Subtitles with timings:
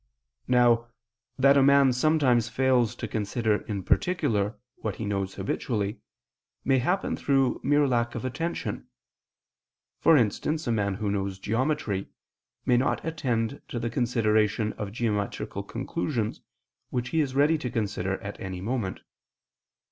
[0.47, 0.87] Now,
[1.37, 5.99] that a man sometimes fails to consider in particular what he knows habitually,
[6.65, 8.87] may happen through mere lack of attention:
[9.99, 12.09] for instance, a man who knows geometry,
[12.65, 16.41] may not attend to the consideration of geometrical conclusions,
[16.89, 19.01] which he is ready to consider at any moment.